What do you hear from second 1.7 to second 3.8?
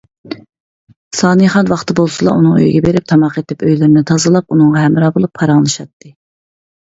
ۋاقتى بولسىلا ئۇنىڭ ئۆيىگە بېرىپ تاماق ئېتىپ،